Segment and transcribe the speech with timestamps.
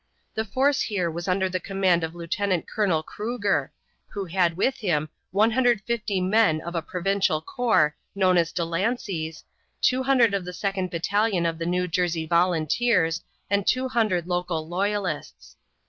[0.33, 3.69] The force here was under the command of Lieutenant Colonel Cruger,
[4.07, 9.43] who had with him 150 men of a provincial corps known as Delancey's,
[9.83, 15.55] 200 of the second battalion of the New Jersey volunteers, and 200 local loyalists.